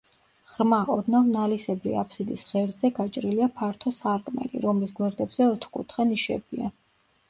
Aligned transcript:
ღრმა, 0.53 0.77
ოდნავ 0.93 1.29
ნალისებრი 1.33 1.93
აფსიდის 2.05 2.45
ღერძზე 2.53 2.93
გაჭრილია 3.03 3.53
ფართო 3.61 3.95
სარკმელი, 4.01 4.67
რომლის 4.67 4.99
გვერდებზე 5.01 5.53
ოთხკუთხა 5.55 6.13
ნიშებია. 6.15 6.77